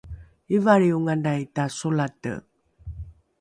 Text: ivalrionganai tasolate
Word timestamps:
ivalrionganai 0.57 1.41
tasolate 1.59 2.33